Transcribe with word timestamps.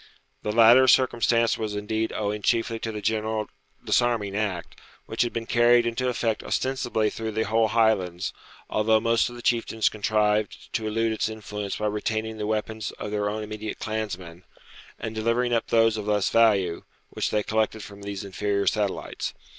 The 0.41 0.51
latter 0.51 0.87
circumstance 0.87 1.59
was 1.59 1.75
indeed 1.75 2.11
owing 2.11 2.41
chiefly 2.41 2.79
to 2.79 2.91
the 2.91 3.03
general 3.03 3.47
disarming 3.85 4.35
act, 4.35 4.75
which 5.05 5.21
had 5.21 5.31
been 5.31 5.45
carried 5.45 5.85
into 5.85 6.09
effect 6.09 6.41
ostensibly 6.41 7.11
through 7.11 7.33
the 7.33 7.43
whole 7.43 7.67
Highlands, 7.67 8.33
although 8.67 8.99
most 8.99 9.29
of 9.29 9.35
the 9.35 9.43
chieftains 9.43 9.89
contrived 9.89 10.73
to 10.73 10.87
elude 10.87 11.11
its 11.11 11.29
influence 11.29 11.75
by 11.75 11.85
retaining 11.85 12.39
the 12.39 12.47
weapons 12.47 12.89
of 12.93 13.11
their 13.11 13.29
own 13.29 13.43
immediate 13.43 13.77
clansmen, 13.77 14.43
and 14.97 15.13
delivering 15.13 15.53
up 15.53 15.67
those 15.67 15.97
of 15.97 16.07
less 16.07 16.31
value, 16.31 16.81
which 17.11 17.29
they 17.29 17.43
collected 17.43 17.83
from 17.83 18.01
these 18.01 18.23
inferior 18.23 18.65
satellites. 18.65 19.35